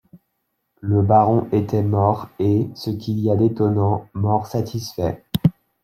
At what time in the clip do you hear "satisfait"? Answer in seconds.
4.47-5.23